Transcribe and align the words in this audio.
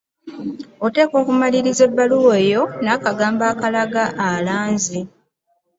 Oteekwa 0.85 1.17
okumaliriza 1.23 1.81
ebbaluwa 1.87 2.35
eyo 2.45 2.63
n’akagambo 2.83 3.43
akalaga 3.51 4.03
alanze 4.27 4.99